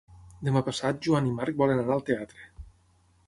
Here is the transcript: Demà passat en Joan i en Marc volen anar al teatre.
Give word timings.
Demà 0.47 0.61
passat 0.69 0.95
en 0.99 1.03
Joan 1.07 1.27
i 1.29 1.33
en 1.33 1.37
Marc 1.41 1.61
volen 1.61 1.81
anar 1.83 1.97
al 1.97 2.03
teatre. 2.07 2.47